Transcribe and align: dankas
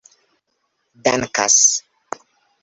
dankas 1.03 1.59